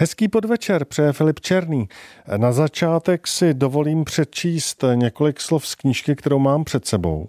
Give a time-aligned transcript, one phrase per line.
[0.00, 1.88] Hezký podvečer, přeje Filip Černý.
[2.36, 7.28] Na začátek si dovolím přečíst několik slov z knížky, kterou mám před sebou.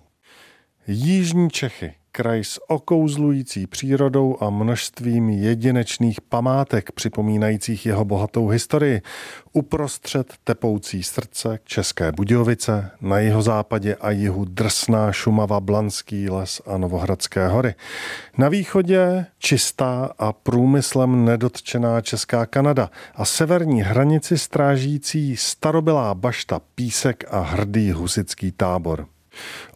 [0.87, 9.01] Jižní Čechy kraj s okouzlující přírodou a množstvím jedinečných památek připomínajících jeho bohatou historii.
[9.53, 16.77] Uprostřed tepoucí srdce České Budějovice, na jeho západě a jihu drsná Šumava, Blanský les a
[16.77, 17.75] Novohradské hory.
[18.37, 27.23] Na východě čistá a průmyslem nedotčená Česká Kanada a severní hranici strážící starobylá bašta Písek
[27.31, 29.07] a hrdý husický tábor.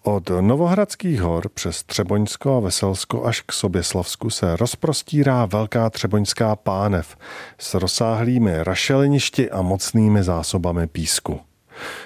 [0.04, 7.18] Od Novohradských hor přes Třeboňsko a Veselsko až k Soběslavsku se rozprostírá velká třeboňská pánev
[7.58, 11.40] s rozsáhlými rašeliništi a mocnými zásobami písku.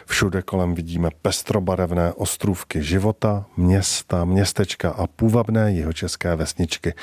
[0.05, 6.93] Všude kolem vidíme pestrobarevné ostrůvky života, města, městečka a půvabné jihočeské vesničky.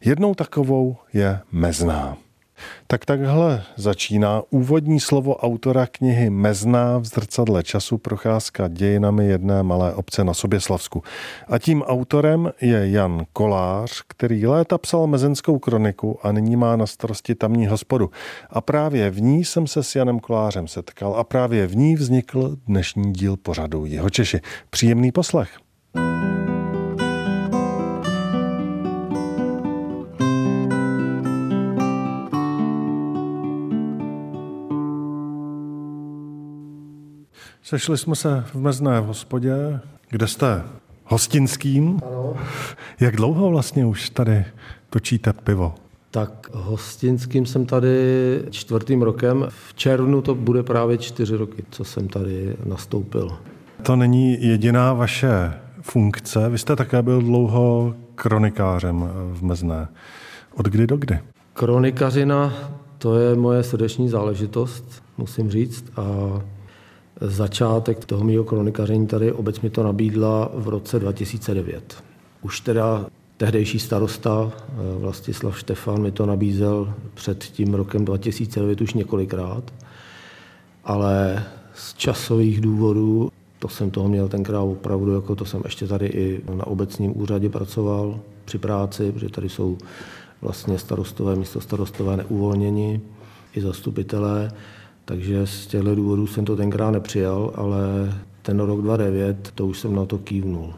[0.00, 2.16] Jednou takovou je Mezná.
[2.86, 9.94] Tak takhle začíná úvodní slovo autora knihy Mezná v zrcadle času procházka dějinami jedné malé
[9.94, 11.02] obce na Soběslavsku.
[11.48, 16.86] A tím autorem je Jan Kolář, který léta psal mezenskou kroniku a nyní má na
[16.86, 18.10] starosti tamní hospodu.
[18.50, 22.56] A právě v ní jsem se s Janem Kolářem setkal a právě v ní vznikl
[22.66, 24.40] dnešní díl pořadu Jeho Češi.
[24.70, 25.61] Příjemný poslech.
[37.64, 40.62] Sešli jsme se v mezné hospodě, kde jste
[41.04, 42.00] hostinským.
[42.06, 42.34] Ano.
[43.00, 44.44] Jak dlouho vlastně už tady
[44.90, 45.74] točíte pivo?
[46.10, 47.96] Tak hostinským jsem tady
[48.50, 49.46] čtvrtým rokem.
[49.48, 53.38] V červnu to bude právě čtyři roky, co jsem tady nastoupil.
[53.82, 56.48] To není jediná vaše funkce.
[56.48, 59.88] Vy jste také byl dlouho kronikářem v Mezné.
[60.54, 61.18] Od kdy do kdy?
[61.52, 62.54] Kronikařina,
[62.98, 65.84] to je moje srdeční záležitost, musím říct.
[65.96, 66.02] A
[67.24, 72.04] Začátek toho mého kronikaření tady obec mi to nabídla v roce 2009.
[72.42, 73.06] Už teda
[73.36, 79.72] tehdejší starosta eh, Vlastislav Štefan mi to nabízel před tím rokem 2009 už několikrát,
[80.84, 81.44] ale
[81.74, 86.42] z časových důvodů to jsem toho měl tenkrát opravdu, jako to jsem ještě tady i
[86.54, 89.78] na obecním úřadě pracoval při práci, protože tady jsou
[90.40, 93.00] vlastně starostové, místo starostové neuvolněni,
[93.54, 94.50] i zastupitelé.
[95.04, 97.80] Takže z těchto důvodů jsem to tenkrát nepřijal, ale
[98.42, 100.74] ten rok 2009, to už jsem na to kývnul.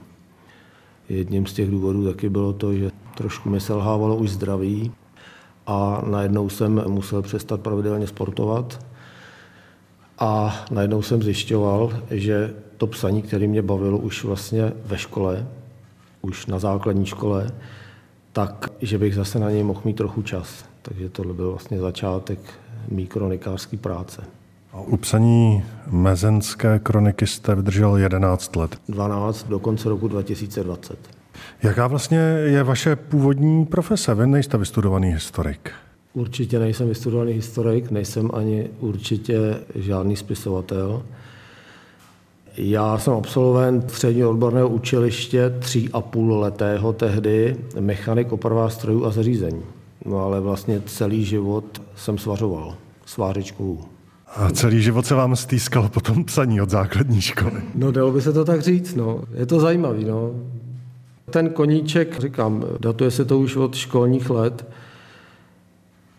[1.08, 4.92] Jedním z těch důvodů taky bylo to, že trošku mi selhávalo už zdraví
[5.66, 8.84] a najednou jsem musel přestat pravidelně sportovat
[10.18, 15.46] a najednou jsem zjišťoval, že to psaní, které mě bavilo už vlastně ve škole,
[16.22, 17.50] už na základní škole,
[18.32, 20.64] tak, že bych zase na něj mohl mít trochu čas.
[20.82, 22.40] Takže tohle byl vlastně začátek
[22.88, 24.22] mý kronikářské práce.
[24.72, 28.76] A u psaní mezenské kroniky jste vydržel 11 let.
[28.88, 30.98] 12 do konce roku 2020.
[31.62, 34.14] Jaká vlastně je vaše původní profese?
[34.14, 35.70] Vy nejste vystudovaný historik.
[36.14, 41.02] Určitě nejsem vystudovaný historik, nejsem ani určitě žádný spisovatel.
[42.56, 49.10] Já jsem absolvent středního odborného učiliště tří a půl letého tehdy, mechanik opravá strojů a
[49.10, 49.62] zařízení.
[50.04, 52.74] No ale vlastně celý život jsem svařoval
[53.06, 53.78] svářičkou.
[54.36, 57.62] A celý život se vám stýskal po tom psaní od základní školy.
[57.74, 59.20] No dalo by se to tak říct, no.
[59.34, 60.30] Je to zajímavý, no.
[61.30, 64.66] Ten koníček, říkám, datuje se to už od školních let.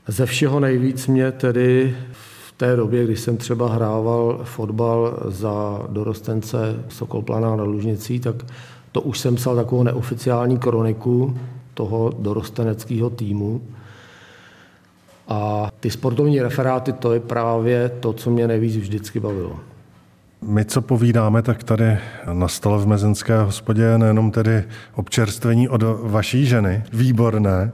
[0.07, 6.83] Ze všeho nejvíc mě tedy v té době, kdy jsem třeba hrával fotbal za dorostence
[6.89, 8.35] Sokol Planá na Lužnicí, tak
[8.91, 11.37] to už jsem psal takovou neoficiální kroniku
[11.73, 13.61] toho dorosteneckého týmu.
[15.27, 19.59] A ty sportovní referáty, to je právě to, co mě nejvíc vždycky bavilo.
[20.41, 21.97] My, co povídáme, tak tady
[22.33, 24.63] nastalo v Mezenské hospodě nejenom tedy
[24.95, 27.71] občerstvení od vaší ženy, výborné,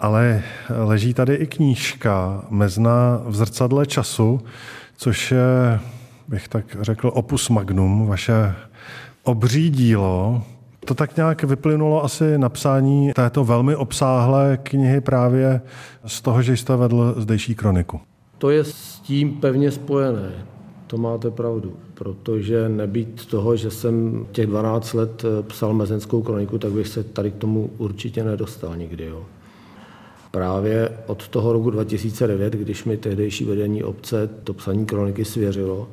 [0.00, 4.40] ale leží tady i knížka Mezna v zrcadle času,
[4.96, 5.80] což je,
[6.28, 8.54] bych tak řekl, opus magnum, vaše
[9.22, 10.42] obří dílo,
[10.84, 15.60] to tak nějak vyplynulo asi napsání této velmi obsáhlé knihy právě
[16.06, 18.00] z toho, že jste vedl zdejší kroniku.
[18.38, 20.32] To je s tím pevně spojené.
[20.86, 26.58] To máte pravdu, protože nebýt toho, že jsem těch 12 let eh, psal mezenskou kroniku,
[26.58, 29.04] tak bych se tady k tomu určitě nedostal nikdy.
[29.04, 29.24] Jo.
[30.30, 35.88] Právě od toho roku 2009, když mi tehdejší vedení obce to psaní kroniky svěřilo,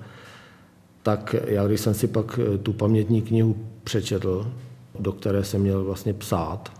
[1.04, 4.51] tak já, když jsem si pak eh, tu pamětní knihu přečetl,
[5.00, 6.72] do které jsem měl vlastně psát.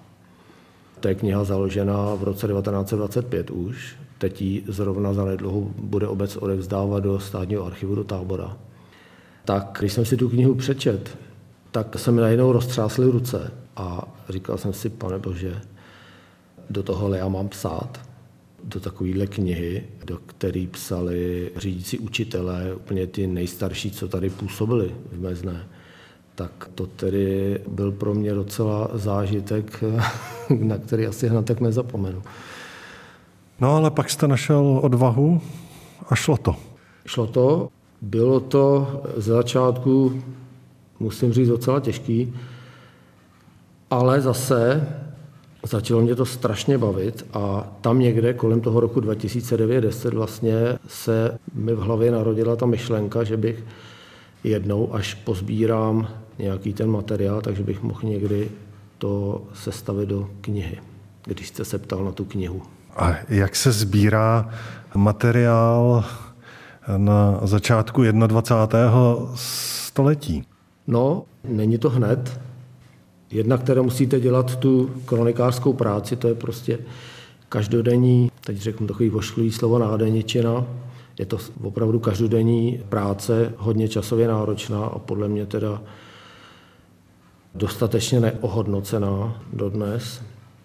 [1.00, 6.38] To je kniha založená v roce 1925 už, Teď ji zrovna za nedlouho bude obec
[6.38, 8.58] odevzdávat do státního archivu do tábora.
[9.46, 11.18] Tak když jsem si tu knihu přečet,
[11.72, 15.62] tak se mi najednou roztřásly ruce a říkal jsem si, pane bože,
[16.70, 18.00] do tohohle já mám psát,
[18.64, 25.22] do takovéhle knihy, do které psali řídící učitelé, úplně ty nejstarší, co tady působili v
[25.22, 25.68] Mezné.
[26.38, 29.84] Tak to tedy byl pro mě docela zážitek,
[30.60, 32.22] na který asi hned tak nezapomenu.
[33.60, 35.42] No ale pak jste našel odvahu
[36.10, 36.56] a šlo to.
[37.06, 37.70] Šlo to.
[38.02, 40.24] Bylo to ze začátku,
[41.00, 42.34] musím říct, docela těžký,
[43.90, 44.88] ale zase
[45.64, 50.56] začalo mě to strašně bavit a tam někde kolem toho roku 2009-10 vlastně
[50.88, 53.64] se mi v hlavě narodila ta myšlenka, že bych
[54.44, 56.08] jednou, až pozbírám
[56.40, 58.50] nějaký ten materiál, takže bych mohl někdy
[58.98, 60.78] to sestavit do knihy,
[61.26, 62.62] když jste se ptal na tu knihu.
[62.96, 64.50] A jak se sbírá
[64.96, 66.06] materiál
[66.98, 68.92] na začátku 21.
[69.36, 70.44] století?
[70.88, 72.40] No, není to hned.
[73.32, 76.80] Jedna, které musíte dělat tu kronikářskou práci, to je prostě
[77.50, 80.66] každodenní, teď řeknu takový vošklivý slovo nádeničina,
[81.20, 85.82] je to opravdu každodenní práce, hodně časově náročná a podle mě teda
[87.56, 90.22] dostatečně neohodnocená dodnes.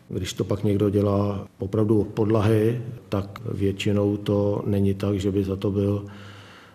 [0.09, 5.45] Když to pak někdo dělá opravdu od podlahy, tak většinou to není tak, že by
[5.45, 6.05] za to byl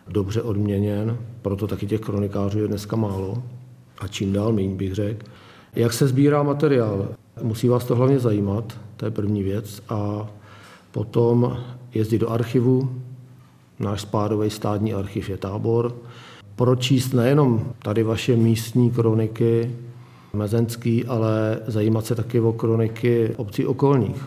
[0.08, 1.18] dobře odměněn.
[1.42, 3.44] Proto taky těch kronikářů je dneska málo.
[4.00, 5.26] A čím dál méně bych řekl.
[5.76, 7.08] Jak se sbírá materiál?
[7.42, 9.84] Musí vás to hlavně zajímat, to je první věc.
[9.90, 10.30] A
[10.92, 11.58] potom
[11.94, 12.90] jezdit do archivu,
[13.80, 15.96] náš spádový státní archiv je tábor,
[16.56, 19.72] pročíst nejenom tady vaše místní kroniky,
[20.34, 24.26] mezenský, ale zajímat se taky o kroniky obcí okolních.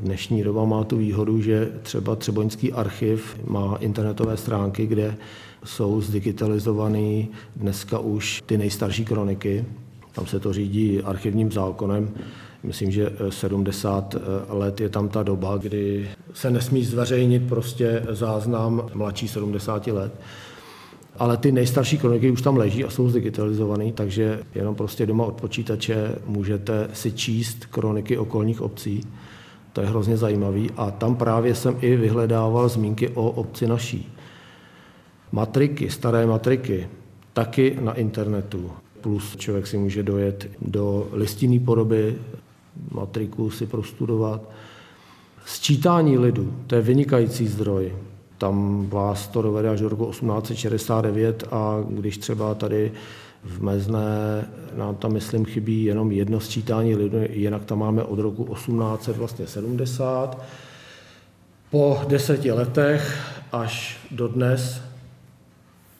[0.00, 5.16] Dnešní doba má tu výhodu, že třeba Třeboňský archiv má internetové stránky, kde
[5.64, 7.24] jsou zdigitalizované
[7.56, 9.64] dneska už ty nejstarší kroniky.
[10.12, 12.10] Tam se to řídí archivním zákonem.
[12.64, 14.16] Myslím, že 70
[14.48, 20.12] let je tam ta doba, kdy se nesmí zveřejnit prostě záznam mladší 70 let.
[21.18, 25.40] Ale ty nejstarší kroniky už tam leží a jsou zdigitalizované, takže jenom prostě doma od
[25.40, 29.00] počítače můžete si číst kroniky okolních obcí.
[29.72, 34.12] To je hrozně zajímavý a tam právě jsem i vyhledával zmínky o obci naší.
[35.32, 36.88] Matriky, staré matriky,
[37.32, 38.70] taky na internetu.
[39.00, 42.14] Plus člověk si může dojet do listinné podoby,
[42.90, 44.50] matriku si prostudovat.
[45.46, 47.92] Sčítání lidu, to je vynikající zdroj
[48.38, 52.92] tam vás to dovede až do roku 1869 a když třeba tady
[53.44, 54.44] v Mezné
[54.76, 60.42] nám tam, myslím, chybí jenom jedno sčítání lidu, jinak tam máme od roku 1870.
[61.70, 64.80] Po deseti letech až do dnes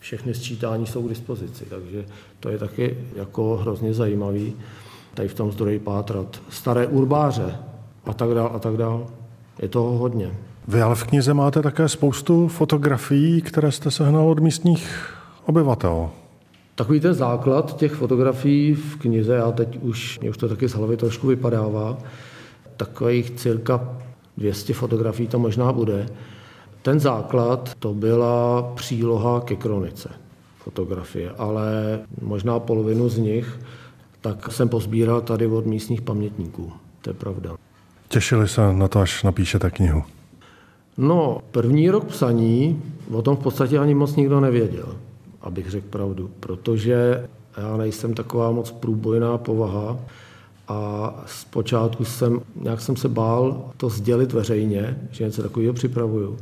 [0.01, 2.05] všechny sčítání jsou k dispozici, takže
[2.41, 4.53] to je taky jako hrozně zajímavý
[5.15, 6.41] tady v tom zdroji pátrat.
[6.49, 7.57] Staré urbáře
[8.07, 9.07] a tak dál a tak dál.
[9.63, 10.31] Je toho hodně.
[10.69, 15.15] Vy ale v knize máte také spoustu fotografií, které jste sehnal od místních
[15.47, 16.11] obyvatel.
[16.75, 20.75] Takový ten základ těch fotografií v knize, já teď už, mě už to taky z
[20.75, 21.97] hlavy trošku vypadává,
[22.77, 23.89] takových cirka
[24.37, 26.09] 200 fotografií to možná bude.
[26.83, 30.11] Ten základ to byla příloha ke kronice
[30.59, 33.59] fotografie, ale možná polovinu z nich
[34.25, 36.73] tak jsem pozbíral tady od místních pamětníků.
[37.03, 37.57] To je pravda.
[38.09, 40.03] Těšili se na to, až napíšete knihu?
[40.99, 44.97] No, první rok psaní, o tom v podstatě ani moc nikdo nevěděl,
[45.41, 49.99] abych řekl pravdu, protože já nejsem taková moc průbojná povaha
[50.69, 56.39] a zpočátku jsem, nějak jsem se bál to sdělit veřejně, že něco takového připravuju.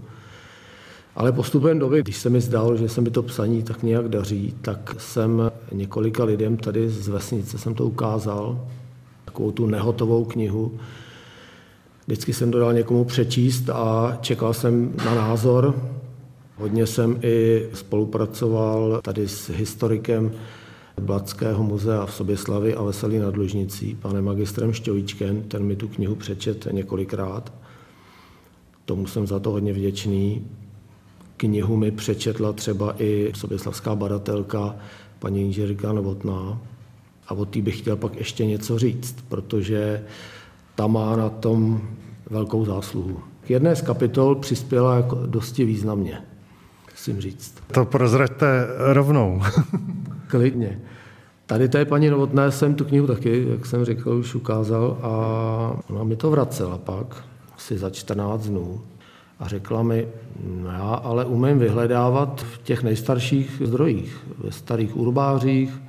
[1.14, 4.54] Ale postupem doby, když se mi zdálo, že se mi to psaní tak nějak daří,
[4.62, 8.66] tak jsem několika lidem tady z vesnice jsem to ukázal,
[9.24, 10.72] takovou tu nehotovou knihu,
[12.06, 15.82] Vždycky jsem to dal někomu přečíst a čekal jsem na názor.
[16.56, 20.32] Hodně jsem i spolupracoval tady s historikem
[21.00, 26.14] Blatského muzea v Soběslavi a Veselý nad Lužnicí, panem magistrem Šťovíčkem, ten mi tu knihu
[26.14, 27.52] přečet několikrát.
[28.84, 30.46] Tomu jsem za to hodně vděčný.
[31.42, 34.76] Knihu mi přečetla třeba i soběslavská badatelka
[35.18, 36.58] paní inženýrka Novotná.
[37.28, 40.04] A o té bych chtěl pak ještě něco říct, protože
[40.74, 41.80] ta má na tom
[42.30, 43.20] velkou zásluhu.
[43.40, 46.18] K jedné z kapitol přispěla jako dosti významně,
[46.90, 47.54] musím říct.
[47.72, 49.42] To prozraďte rovnou.
[50.26, 50.80] Klidně.
[51.46, 55.12] Tady té paní Novotné jsem tu knihu taky, jak jsem řekl, už ukázal a
[55.90, 57.24] ona mi to vracela pak,
[57.56, 58.80] asi za 14 dnů.
[59.42, 60.08] A řekla mi,
[60.44, 65.82] no já ale umím vyhledávat v těch nejstarších zdrojích, ve starých urbářích,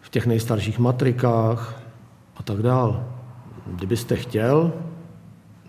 [0.00, 1.82] v těch nejstarších matrikách
[2.36, 3.04] a tak dál.
[3.66, 4.72] Kdybyste chtěl,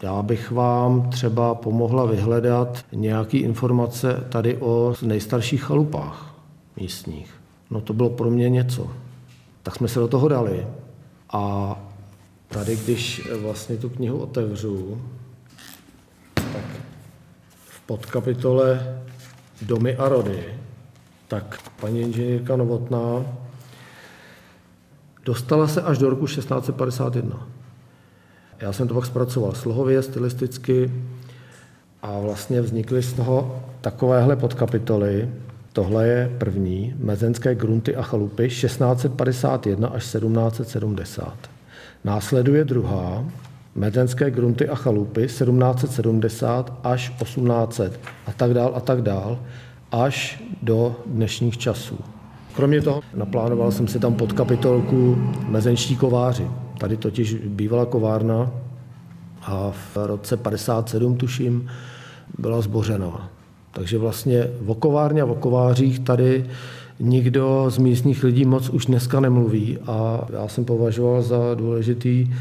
[0.02, 6.36] já bych vám třeba pomohla vyhledat nějaké informace tady o nejstarších chalupách
[6.78, 7.34] místních.
[7.72, 8.88] No to bylo pro mě něco.
[9.64, 10.68] Tak jsme se do toho dali.
[11.30, 11.76] A
[12.48, 15.02] tady, když vlastně tu knihu otevřu,
[17.86, 18.98] podkapitole
[19.62, 20.46] Domy a rody,
[21.28, 23.25] tak paní inženýrka Novotná
[25.25, 27.48] dostala se až do roku 1651.
[28.60, 30.92] Já jsem to pak zpracoval slohově, stylisticky
[32.02, 35.30] a vlastně vznikly z toho takovéhle podkapitoly.
[35.74, 41.34] Tohle je první, Mezenské grunty a chalupy 1651 až 1770.
[42.04, 43.25] Následuje druhá,
[43.75, 49.39] Mezenské grunty a chalupy 1770 až 1800 a tak dál a tak dál
[49.92, 52.00] až do dnešních časů.
[52.56, 56.48] Kromě toho naplánoval jsem si tam pod kapitolku mezenští kováři.
[56.77, 58.51] Tady totiž bývala kovárna
[59.42, 61.70] a v roce 57, tuším,
[62.39, 63.30] byla zbořena.
[63.72, 66.46] Takže vlastně o kovárně a o kovářích tady
[67.00, 72.34] nikdo z místních lidí moc už dneska nemluví a já jsem považoval za důležitý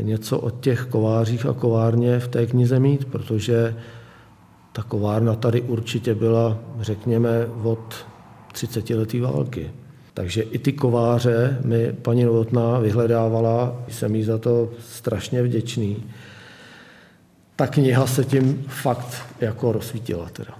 [0.00, 3.76] něco o těch kovářích a kovárně v té knize mít, protože
[4.72, 8.06] ta kovárna tady určitě byla, řekněme, od
[8.52, 9.70] 30 letý války.
[10.14, 16.04] Takže i ty kováře mi paní Novotná vyhledávala, jsem jí za to strašně vděčný.
[17.56, 20.54] Ta kniha se tím fakt jako rozsvítila teda.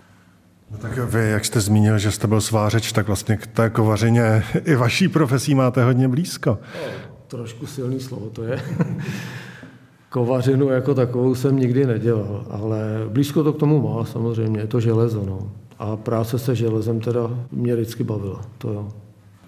[0.71, 4.45] No tak vy, jak jste zmínil, že jste byl svářeč, tak vlastně k té kovařině
[4.65, 6.59] i vaší profesí máte hodně blízko.
[6.75, 6.93] No,
[7.29, 8.63] trošku silný slovo to je.
[10.09, 14.81] Kovařinu jako takovou jsem nikdy nedělal, ale blízko to k tomu má samozřejmě, je to
[14.81, 15.25] železo.
[15.27, 15.51] No.
[15.79, 18.89] A práce se železem teda mě vždycky bavila, to jo.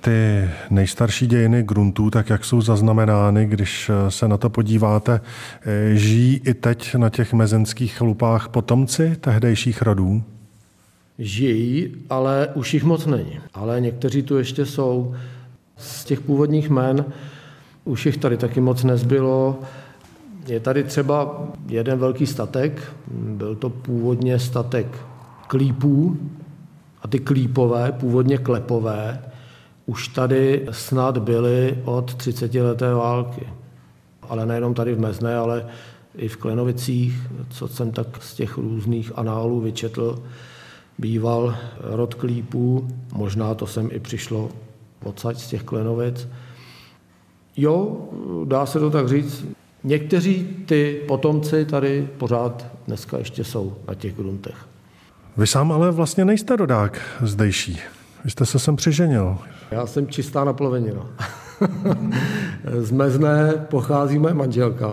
[0.00, 5.20] Ty nejstarší dějiny gruntů, tak jak jsou zaznamenány, když se na to podíváte,
[5.66, 10.22] eh, žijí i teď na těch mezenských chlupách potomci tehdejších rodů?
[11.18, 13.40] Žijí, ale už jich moc není.
[13.54, 15.14] Ale někteří tu ještě jsou.
[15.76, 17.04] Z těch původních men
[17.86, 19.58] už jich tady taky moc nezbylo.
[20.46, 24.86] Je tady třeba jeden velký statek, byl to původně statek
[25.46, 26.16] klípů
[27.02, 29.22] a ty klípové, původně klepové,
[29.86, 33.46] už tady snad byly od 30 leté války.
[34.22, 35.66] Ale nejenom tady v Mezné, ale
[36.16, 40.22] i v Klenovicích, co jsem tak z těch různých análů vyčetl,
[40.98, 44.48] býval rod klípů, možná to sem i přišlo
[45.04, 46.28] odsaď z těch Klenovic.
[47.56, 47.96] Jo,
[48.44, 49.46] dá se to tak říct,
[49.84, 54.56] někteří ty potomci tady pořád dneska ještě jsou na těch gruntech.
[55.36, 57.78] Vy sám ale vlastně nejste rodák zdejší.
[58.24, 59.38] Vy jste se sem přiženil.
[59.70, 61.06] Já jsem čistá naplovenina.
[62.78, 64.92] Z Mezné pochází moje manželka,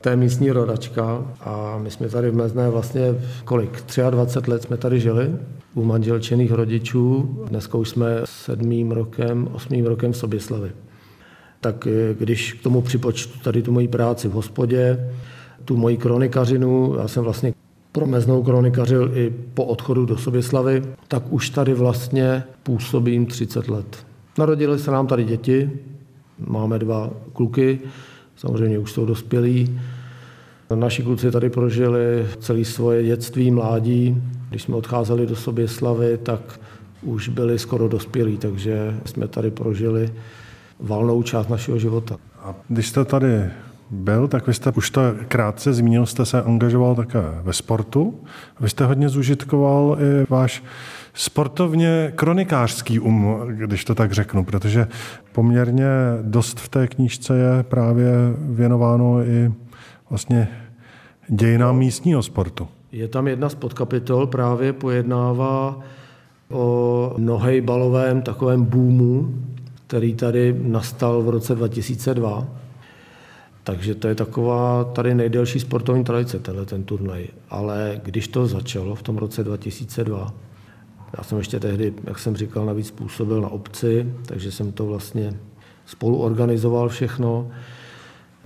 [0.00, 4.76] to je místní rodačka a my jsme tady v Mezné vlastně kolik, 23 let jsme
[4.76, 5.36] tady žili
[5.74, 7.36] u manželčených rodičů.
[7.48, 10.70] Dneska už jsme sedmým rokem, osmým rokem v Soběslavi.
[11.60, 15.10] Tak eh, když k tomu připočtu tady tu moji práci v hospodě,
[15.64, 17.54] tu moji kronikařinu, já jsem vlastně
[17.92, 24.06] pro meznou kronikařil i po odchodu do Soběslavy, tak už tady vlastně působím 30 let.
[24.38, 25.70] Narodili se nám tady děti,
[26.38, 27.78] máme dva kluky,
[28.36, 29.80] samozřejmě už jsou dospělí.
[30.74, 34.22] Naši kluci tady prožili celé svoje dětství, mládí.
[34.50, 36.60] Když jsme odcházeli do Soběslavy, tak
[37.02, 40.12] už byli skoro dospělí, takže jsme tady prožili
[40.80, 42.16] valnou část našeho života.
[42.42, 43.44] A když jste tady
[43.90, 48.14] byl, tak vy jste už to krátce zmínil, jste se angažoval také ve sportu.
[48.60, 50.62] Vy jste hodně zužitkoval i váš
[51.14, 54.88] sportovně kronikářský um, když to tak řeknu, protože
[55.32, 55.86] poměrně
[56.22, 59.52] dost v té knížce je právě věnováno i
[60.10, 60.48] vlastně
[61.28, 62.68] dějinám místního sportu.
[62.92, 65.80] Je tam jedna z podkapitol, právě pojednává
[66.50, 69.34] o nohejbalovém takovém boomu,
[69.88, 72.48] který tady nastal v roce 2002
[73.68, 77.26] takže to je taková tady nejdelší sportovní tradice, tenhle ten turnaj.
[77.50, 80.34] Ale když to začalo v tom roce 2002,
[81.18, 85.34] já jsem ještě tehdy, jak jsem říkal, navíc působil na obci, takže jsem to vlastně
[85.86, 87.48] spolu organizoval všechno.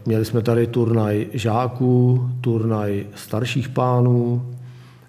[0.06, 4.50] Měli jsme tady turnaj žáků, turnaj starších pánů,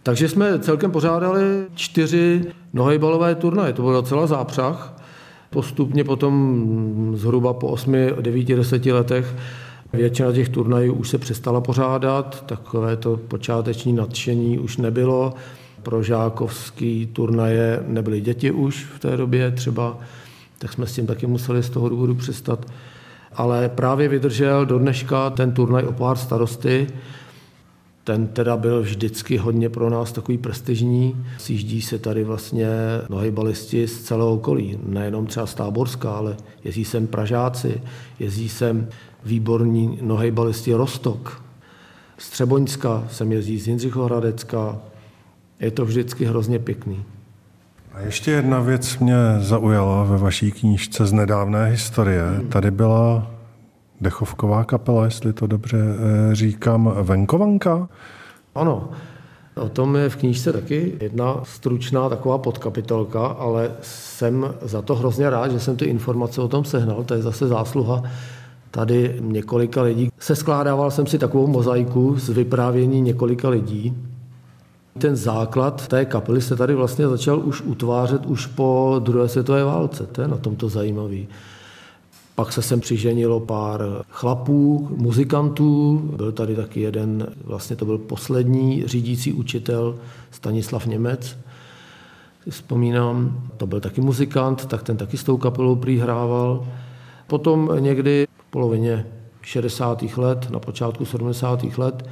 [0.03, 1.43] takže jsme celkem pořádali
[1.75, 3.73] čtyři nohejbalové turnaje.
[3.73, 5.02] To byl docela zápřah.
[5.53, 9.35] Postupně potom zhruba po 8, 9, 10 letech
[9.93, 15.33] Většina těch turnajů už se přestala pořádat, takové to počáteční nadšení už nebylo.
[15.83, 19.97] Pro žákovský turnaje nebyly děti už v té době třeba,
[20.57, 22.65] tak jsme s tím taky museli z toho důvodu přestat.
[23.33, 26.87] Ale právě vydržel do dneška ten turnaj o pár starosty,
[28.03, 31.25] ten teda byl vždycky hodně pro nás takový prestižní.
[31.37, 32.67] Sjíždí se tady vlastně
[33.09, 37.81] nohybalisti z celého okolí, nejenom třeba z Táborska, ale jezdí sem Pražáci,
[38.19, 38.87] jezdí sem
[39.25, 41.43] výborní nohybalisti Rostok.
[42.17, 44.77] Z Třeboňska sem jezdí z Jindřichohradecka.
[45.59, 47.03] Je to vždycky hrozně pěkný.
[47.93, 52.23] A ještě jedna věc mě zaujala ve vaší knížce z nedávné historie.
[52.23, 52.49] Hmm.
[52.49, 53.32] Tady byla
[54.03, 57.89] dechovková kapela, jestli to dobře eh, říkám, venkovanka?
[58.55, 58.89] Ano,
[59.55, 65.29] O tom je v knížce taky jedna stručná taková podkapitolka, ale jsem za to hrozně
[65.29, 67.03] rád, že jsem ty informace o tom sehnal.
[67.03, 68.03] To je zase zásluha
[68.71, 70.09] tady několika lidí.
[70.19, 73.97] Se skládával jsem si takovou mozaiku z vyprávění několika lidí.
[74.97, 80.05] Ten základ té kapely se tady vlastně začal už utvářet už po druhé světové válce.
[80.05, 81.27] To je na tomto zajímavý.
[82.35, 86.01] Pak se sem přiženilo pár chlapů, muzikantů.
[86.15, 89.95] Byl tady taky jeden, vlastně to byl poslední řídící učitel
[90.31, 91.37] Stanislav Němec.
[92.49, 96.65] Vzpomínám, to byl taky muzikant, tak ten taky s tou kapelou přihrával.
[97.27, 99.05] Potom někdy v polovině
[99.41, 100.03] 60.
[100.17, 101.63] let, na počátku 70.
[101.77, 102.09] let,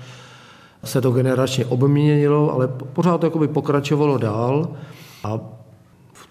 [0.84, 4.70] se to generačně obměnilo, ale pořád to pokračovalo dál
[5.24, 5.40] a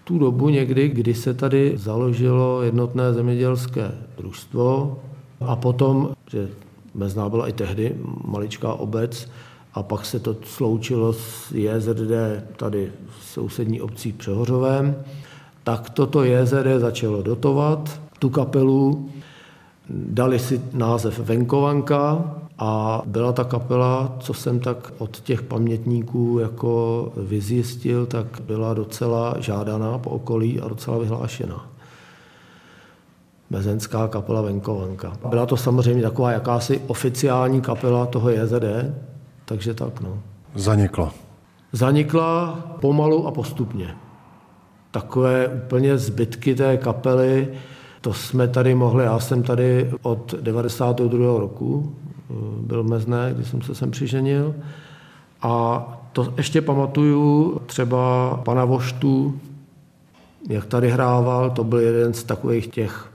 [0.03, 4.99] tu dobu někdy, kdy se tady založilo jednotné zemědělské družstvo
[5.39, 6.49] a potom, že
[6.95, 9.29] Mezná byla i tehdy maličká obec,
[9.73, 12.11] a pak se to sloučilo s JZD
[12.57, 14.95] tady v sousední obcí Přehořovém,
[15.63, 19.09] tak toto JZD začalo dotovat tu kapelu,
[19.89, 27.11] dali si název Venkovanka a byla ta kapela, co jsem tak od těch pamětníků jako
[27.17, 31.69] vyzjistil, tak byla docela žádaná po okolí a docela vyhlášená.
[33.49, 35.13] Mezenská kapela Venkovanka.
[35.29, 38.65] Byla to samozřejmě taková jakási oficiální kapela toho JZD,
[39.45, 40.19] takže tak no.
[40.55, 41.13] Zanikla.
[41.71, 43.95] Zanikla pomalu a postupně.
[44.91, 47.47] Takové úplně zbytky té kapely,
[48.01, 51.39] to jsme tady mohli, já jsem tady od 92.
[51.39, 51.95] roku,
[52.61, 54.55] byl mezné, když jsem se sem přiženil.
[55.41, 59.39] A to ještě pamatuju třeba pana Voštu,
[60.49, 63.11] jak tady hrával, to byl jeden z takových těch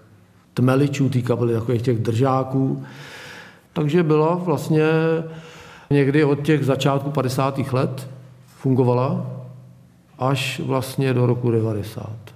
[0.55, 2.85] tmeličů té kapely, takových těch držáků.
[3.73, 4.89] Takže byla vlastně
[5.91, 7.73] někdy od těch začátků 50.
[7.73, 8.11] let
[8.59, 9.27] fungovala
[10.19, 12.36] až vlastně do roku 90.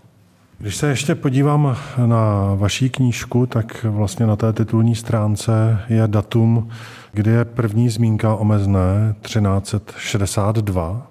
[0.60, 6.68] Když se ještě podívám na vaší knížku, tak vlastně na té titulní stránce je datum,
[7.12, 11.10] kdy je první zmínka o mezné 1362,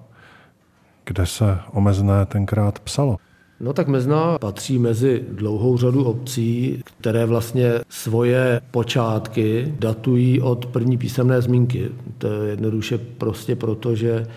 [1.06, 3.18] kde se o mezné tenkrát psalo.
[3.60, 10.98] No tak Mezná patří mezi dlouhou řadu obcí, které vlastně svoje počátky datují od první
[10.98, 11.90] písemné zmínky.
[12.18, 14.28] To je jednoduše prostě proto, že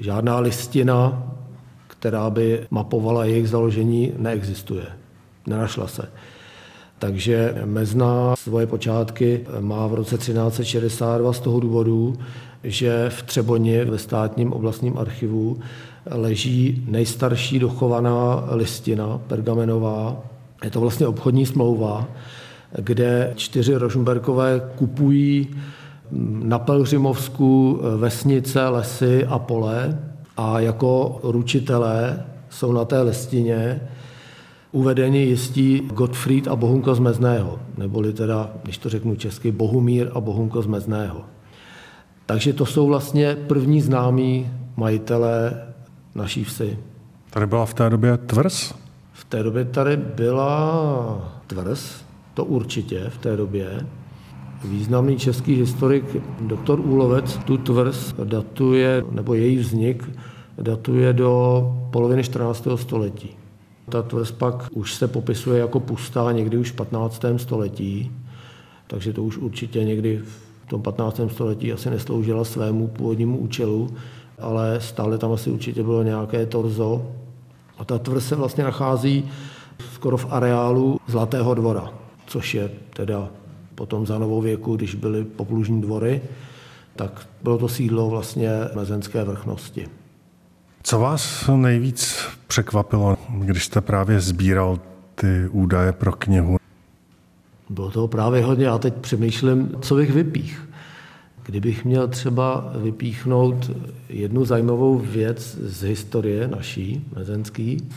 [0.00, 1.22] žádná listina
[2.04, 4.86] která by mapovala jejich založení, neexistuje.
[5.46, 6.08] Nenašla se.
[6.98, 12.16] Takže Mezna svoje počátky má v roce 1362 z toho důvodu,
[12.64, 15.58] že v Třeboni ve státním oblastním archivu
[16.10, 20.16] leží nejstarší dochovaná listina pergamenová.
[20.64, 22.08] Je to vlastně obchodní smlouva,
[22.78, 25.48] kde čtyři Rožmberkové kupují
[26.42, 29.98] na Pelřimovsku vesnice, lesy a pole
[30.36, 33.80] a jako ručitelé jsou na té listině
[34.72, 40.20] uvedeni jistí Gottfried a Bohunko z Mezného, neboli teda, když to řeknu česky, Bohumír a
[40.20, 41.20] Bohunko z Mezného.
[42.26, 45.62] Takže to jsou vlastně první známí majitelé
[46.14, 46.78] naší vsi.
[47.30, 48.74] Tady byla v té době tvrz?
[49.12, 53.86] V té době tady byla tvrz, to určitě v té době.
[54.64, 56.04] Významný český historik
[56.40, 60.10] doktor Úlovec tu tvrz datuje, nebo její vznik
[60.60, 62.68] datuje do poloviny 14.
[62.74, 63.36] století.
[63.88, 67.24] Ta tvrz pak už se popisuje jako pustá někdy už v 15.
[67.36, 68.12] století,
[68.86, 70.20] takže to už určitě někdy
[70.64, 71.20] v tom 15.
[71.28, 73.90] století asi nesloužila svému původnímu účelu,
[74.38, 77.06] ale stále tam asi určitě bylo nějaké torzo.
[77.78, 79.30] A ta tvrz se vlastně nachází
[79.92, 81.92] skoro v areálu Zlatého dvora,
[82.26, 83.28] což je teda
[83.74, 86.22] Potom za novověku, když byly poplužní dvory,
[86.96, 89.88] tak bylo to sídlo vlastně mezenské vrchnosti.
[90.82, 94.78] Co vás nejvíc překvapilo, když jste právě sbíral
[95.14, 96.56] ty údaje pro knihu?
[97.70, 98.66] Bylo toho právě hodně.
[98.66, 100.68] Já teď přemýšlím, co bych vypích.
[101.46, 103.70] Kdybych měl třeba vypíchnout
[104.08, 107.88] jednu zajímavou věc z historie naší, mezenský,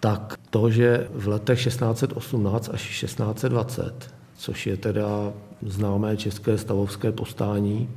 [0.00, 7.88] tak to, že v letech 1618 až 1620, což je teda známé české stavovské postání,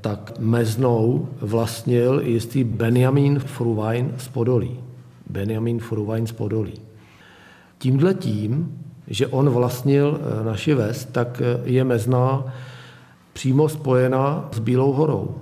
[0.00, 4.78] tak meznou vlastnil jistý Benjamin Fruwein z Podolí.
[5.30, 6.74] Benjamin Fruwein z Podolí.
[7.78, 12.44] Tímhle tím, že on vlastnil eh, naši ves, tak eh, je mezná
[13.32, 15.34] přímo spojena s Bílou horou.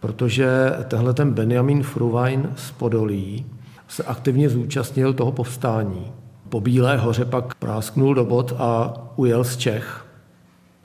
[0.00, 0.48] Protože
[0.88, 3.46] tenhle ten Benjamin Fruwein z Podolí
[3.90, 6.12] se aktivně zúčastnil toho povstání.
[6.48, 10.06] Po Bílé hoře pak prásknul do bod a ujel z Čech.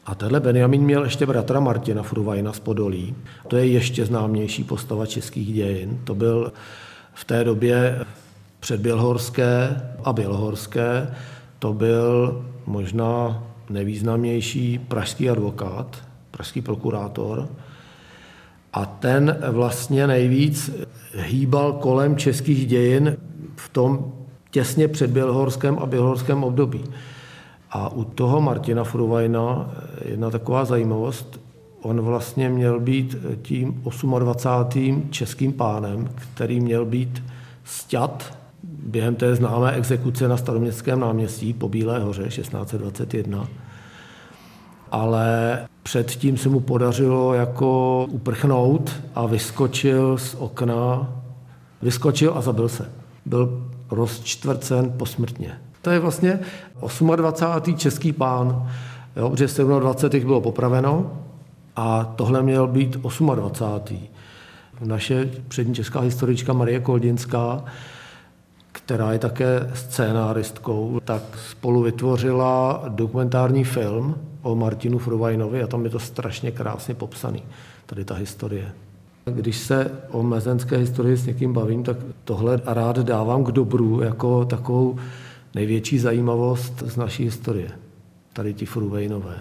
[0.05, 3.15] A tenhle Benjamin měl ještě bratra Martina Fruvajna z Podolí.
[3.47, 5.99] To je ještě známější postava českých dějin.
[6.03, 6.53] To byl
[7.13, 8.05] v té době
[8.59, 11.13] předbělhorské a bělohorské.
[11.59, 17.49] To byl možná nejvýznamnější pražský advokát, pražský prokurátor.
[18.75, 20.71] A ten vlastně nejvíc
[21.15, 23.17] hýbal kolem českých dějin
[23.55, 24.11] v tom
[24.51, 26.83] těsně před Bělhorském a Bělhorském období.
[27.71, 29.71] A u toho Martina Fruvajna
[30.05, 31.39] jedna taková zajímavost,
[31.81, 33.83] on vlastně měl být tím
[34.19, 35.07] 28.
[35.09, 37.23] českým pánem, který měl být
[37.63, 43.47] sťat během té známé exekuce na staroměstském náměstí po Bílé hoře 1621.
[44.95, 51.11] Ale předtím se mu podařilo jako uprchnout a vyskočil z okna,
[51.81, 52.91] vyskočil a zabil se.
[53.25, 55.57] Byl rozčtvrcen posmrtně.
[55.81, 56.39] To je vlastně
[57.15, 57.77] 28.
[57.77, 58.69] český pán,
[59.15, 60.25] jo, protože 27.
[60.25, 61.11] bylo popraveno
[61.75, 63.99] a tohle měl být 28.
[64.83, 67.63] Naše přední česká historička Marie Koldinská,
[68.85, 75.89] která je také scénáristkou, tak spolu vytvořila dokumentární film o Martinu Fruvajnovi a tam je
[75.89, 77.43] to strašně krásně popsaný,
[77.85, 78.71] tady ta historie.
[79.25, 84.45] Když se o mezenské historii s někým bavím, tak tohle rád dávám k dobru jako
[84.45, 84.99] takovou
[85.55, 87.71] největší zajímavost z naší historie.
[88.33, 89.37] Tady ti Fruvejnové.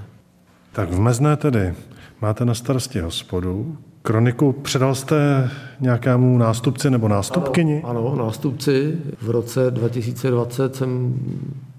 [0.72, 1.74] Tak v Mezné tedy
[2.20, 3.76] máte na starosti hospodu.
[4.06, 7.82] Kroniku předal jste nějakému nástupci nebo nástupkyni?
[7.84, 8.98] Ano, ano, nástupci.
[9.22, 11.14] V roce 2020 jsem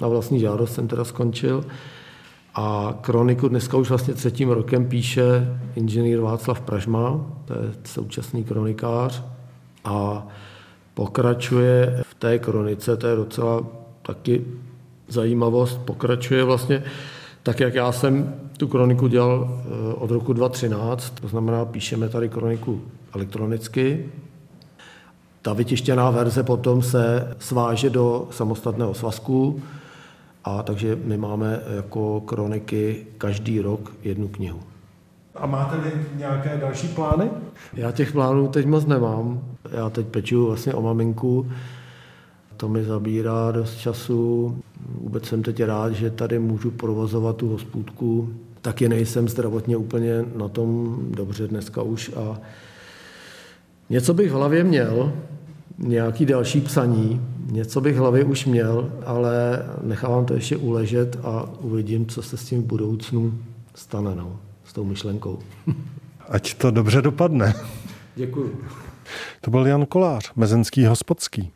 [0.02, 1.66] na vlastní žádost jsem teda skončil.
[2.56, 9.24] A kroniku dneska už vlastně třetím rokem píše inženýr Václav Pražma, to je současný kronikář.
[9.84, 10.28] A
[10.94, 13.64] pokračuje v té kronice, to je docela
[14.02, 14.46] taky
[15.08, 16.84] zajímavost, pokračuje vlastně
[17.44, 22.30] tak, jak já jsem tu kroniku dělal eh, od roku 2013, to znamená, píšeme tady
[22.30, 22.82] kroniku
[23.16, 24.06] elektronicky.
[25.42, 29.62] Ta vytištěná verze potom se sváže do samostatného svazku,
[30.46, 34.60] a takže my máme jako kroniky každý rok jednu knihu.
[35.36, 37.30] A máte vy nějaké další plány?
[37.74, 39.42] Já těch plánů teď moc nemám.
[39.72, 41.52] Já teď peču vlastně o maminku,
[42.58, 44.58] to mi zabírá dost času.
[45.02, 48.30] Vůbec jsem teď rád, že tady můžu provozovat tu hospůdku.
[48.62, 52.40] Taky nejsem zdravotně úplně na tom dobře dneska už a
[53.90, 55.14] něco bych v hlavě měl,
[55.78, 61.50] nějaký další psaní, něco bych v hlavě už měl, ale nechávám to ještě uležet a
[61.60, 63.34] uvidím, co se s tím v budoucnu
[63.76, 65.40] stane, no, s tou myšlenkou.
[66.30, 67.54] Ať to dobře dopadne.
[68.16, 68.62] Děkuji.
[69.42, 71.52] To byl Jan Kolář, mezenský hospodský.